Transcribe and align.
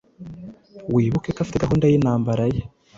Wibuke 0.93 1.29
ko 1.35 1.39
afite 1.41 1.61
gahunda 1.63 1.85
y’intambara 1.87 2.43
ye. 2.53 2.61